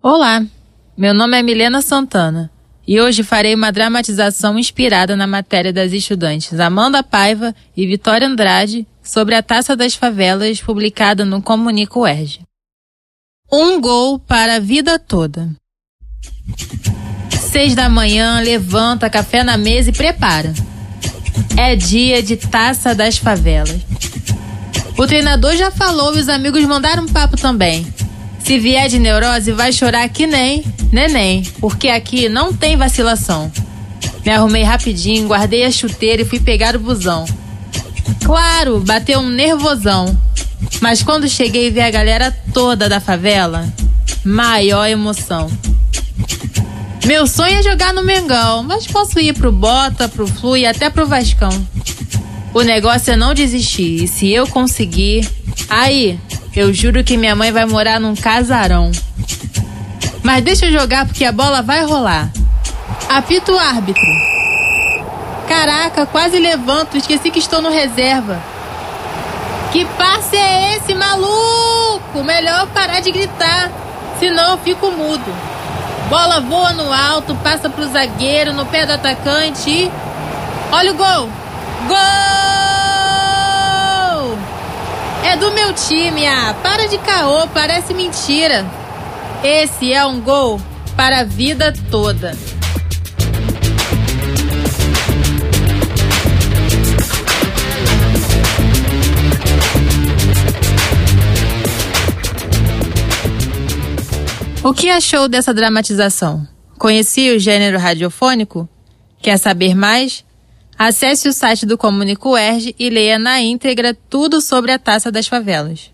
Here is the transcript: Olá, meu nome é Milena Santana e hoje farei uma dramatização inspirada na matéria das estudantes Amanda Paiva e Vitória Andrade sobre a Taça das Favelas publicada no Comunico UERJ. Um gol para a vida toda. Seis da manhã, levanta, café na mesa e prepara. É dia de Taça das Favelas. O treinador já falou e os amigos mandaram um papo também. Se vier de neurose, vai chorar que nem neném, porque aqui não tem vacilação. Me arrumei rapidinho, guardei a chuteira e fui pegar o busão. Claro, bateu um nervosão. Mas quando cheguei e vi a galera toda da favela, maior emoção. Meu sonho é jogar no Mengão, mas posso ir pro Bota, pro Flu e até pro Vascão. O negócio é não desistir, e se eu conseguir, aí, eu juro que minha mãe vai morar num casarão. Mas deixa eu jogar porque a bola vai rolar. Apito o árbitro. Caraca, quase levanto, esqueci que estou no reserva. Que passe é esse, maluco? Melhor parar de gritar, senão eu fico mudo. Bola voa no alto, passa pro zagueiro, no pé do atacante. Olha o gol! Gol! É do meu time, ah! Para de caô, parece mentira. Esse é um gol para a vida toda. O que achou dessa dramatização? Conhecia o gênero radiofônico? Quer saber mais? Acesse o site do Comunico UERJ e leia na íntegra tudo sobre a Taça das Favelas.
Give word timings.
Olá, 0.00 0.46
meu 0.96 1.12
nome 1.12 1.36
é 1.36 1.42
Milena 1.42 1.82
Santana 1.82 2.48
e 2.86 3.00
hoje 3.00 3.24
farei 3.24 3.52
uma 3.52 3.72
dramatização 3.72 4.56
inspirada 4.56 5.16
na 5.16 5.26
matéria 5.26 5.72
das 5.72 5.92
estudantes 5.92 6.60
Amanda 6.60 7.02
Paiva 7.02 7.52
e 7.76 7.84
Vitória 7.84 8.28
Andrade 8.28 8.86
sobre 9.02 9.34
a 9.34 9.42
Taça 9.42 9.74
das 9.74 9.96
Favelas 9.96 10.60
publicada 10.60 11.24
no 11.24 11.42
Comunico 11.42 12.02
UERJ. 12.02 12.42
Um 13.50 13.80
gol 13.80 14.20
para 14.20 14.54
a 14.54 14.60
vida 14.60 15.00
toda. 15.00 15.50
Seis 17.50 17.74
da 17.74 17.88
manhã, 17.88 18.38
levanta, 18.38 19.10
café 19.10 19.42
na 19.42 19.56
mesa 19.56 19.90
e 19.90 19.92
prepara. 19.92 20.54
É 21.56 21.74
dia 21.74 22.22
de 22.22 22.36
Taça 22.36 22.94
das 22.94 23.18
Favelas. 23.18 23.80
O 24.96 25.08
treinador 25.08 25.56
já 25.56 25.72
falou 25.72 26.14
e 26.14 26.20
os 26.20 26.28
amigos 26.28 26.64
mandaram 26.66 27.02
um 27.02 27.08
papo 27.08 27.36
também. 27.36 27.84
Se 28.48 28.58
vier 28.58 28.88
de 28.88 28.98
neurose, 28.98 29.52
vai 29.52 29.70
chorar 29.70 30.08
que 30.08 30.26
nem 30.26 30.64
neném, 30.90 31.42
porque 31.60 31.88
aqui 31.88 32.30
não 32.30 32.50
tem 32.50 32.78
vacilação. 32.78 33.52
Me 34.24 34.32
arrumei 34.32 34.62
rapidinho, 34.62 35.28
guardei 35.28 35.66
a 35.66 35.70
chuteira 35.70 36.22
e 36.22 36.24
fui 36.24 36.40
pegar 36.40 36.74
o 36.74 36.78
busão. 36.78 37.26
Claro, 38.24 38.80
bateu 38.80 39.20
um 39.20 39.28
nervosão. 39.28 40.18
Mas 40.80 41.02
quando 41.02 41.28
cheguei 41.28 41.66
e 41.66 41.70
vi 41.70 41.82
a 41.82 41.90
galera 41.90 42.34
toda 42.54 42.88
da 42.88 43.00
favela, 43.00 43.70
maior 44.24 44.88
emoção. 44.88 45.50
Meu 47.04 47.26
sonho 47.26 47.58
é 47.58 47.62
jogar 47.62 47.92
no 47.92 48.02
Mengão, 48.02 48.62
mas 48.62 48.86
posso 48.86 49.20
ir 49.20 49.34
pro 49.34 49.52
Bota, 49.52 50.08
pro 50.08 50.26
Flu 50.26 50.56
e 50.56 50.64
até 50.64 50.88
pro 50.88 51.06
Vascão. 51.06 51.52
O 52.54 52.62
negócio 52.62 53.12
é 53.12 53.16
não 53.16 53.34
desistir, 53.34 54.04
e 54.04 54.08
se 54.08 54.30
eu 54.30 54.46
conseguir, 54.46 55.28
aí, 55.68 56.18
eu 56.58 56.74
juro 56.74 57.04
que 57.04 57.16
minha 57.16 57.36
mãe 57.36 57.52
vai 57.52 57.64
morar 57.64 58.00
num 58.00 58.16
casarão. 58.16 58.90
Mas 60.24 60.42
deixa 60.42 60.66
eu 60.66 60.72
jogar 60.72 61.06
porque 61.06 61.24
a 61.24 61.30
bola 61.30 61.62
vai 61.62 61.84
rolar. 61.84 62.30
Apito 63.08 63.52
o 63.52 63.58
árbitro. 63.58 64.02
Caraca, 65.46 66.04
quase 66.04 66.36
levanto, 66.40 66.96
esqueci 66.96 67.30
que 67.30 67.38
estou 67.38 67.62
no 67.62 67.70
reserva. 67.70 68.42
Que 69.70 69.84
passe 69.84 70.36
é 70.36 70.76
esse, 70.76 70.94
maluco? 70.94 72.24
Melhor 72.24 72.66
parar 72.74 72.98
de 72.98 73.12
gritar, 73.12 73.70
senão 74.18 74.52
eu 74.52 74.58
fico 74.58 74.90
mudo. 74.90 75.32
Bola 76.08 76.40
voa 76.40 76.72
no 76.72 76.92
alto, 76.92 77.36
passa 77.36 77.70
pro 77.70 77.86
zagueiro, 77.86 78.52
no 78.52 78.66
pé 78.66 78.84
do 78.84 78.94
atacante. 78.94 79.88
Olha 80.72 80.90
o 80.90 80.96
gol! 80.96 81.30
Gol! 81.86 82.27
É 85.30 85.36
do 85.36 85.52
meu 85.52 85.74
time, 85.74 86.26
ah! 86.26 86.54
Para 86.62 86.88
de 86.88 86.96
caô, 86.96 87.46
parece 87.48 87.92
mentira. 87.92 88.64
Esse 89.44 89.92
é 89.92 90.02
um 90.06 90.22
gol 90.22 90.58
para 90.96 91.18
a 91.18 91.22
vida 91.22 91.70
toda. 91.90 92.34
O 104.64 104.72
que 104.72 104.88
achou 104.88 105.28
dessa 105.28 105.52
dramatização? 105.52 106.48
Conhecia 106.78 107.36
o 107.36 107.38
gênero 107.38 107.78
radiofônico? 107.78 108.66
Quer 109.20 109.36
saber 109.36 109.74
mais? 109.74 110.24
Acesse 110.78 111.28
o 111.28 111.32
site 111.32 111.66
do 111.66 111.76
Comunico 111.76 112.30
UERJ 112.30 112.72
e 112.78 112.88
leia 112.88 113.18
na 113.18 113.40
íntegra 113.40 113.98
tudo 114.08 114.40
sobre 114.40 114.70
a 114.70 114.78
Taça 114.78 115.10
das 115.10 115.26
Favelas. 115.26 115.90